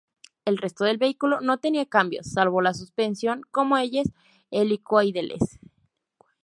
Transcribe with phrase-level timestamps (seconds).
[0.45, 4.09] El resto del vehículo no tenía cambios, salvo la suspensión con muelles
[4.49, 5.59] helicoidales.